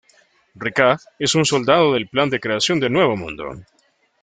[0.55, 3.53] Rika es una soldado del Plan de Creación del Nuevo Mundo.